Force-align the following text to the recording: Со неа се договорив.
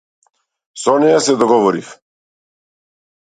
Со 0.83 0.95
неа 1.03 1.19
се 1.25 1.35
договорив. 1.43 1.91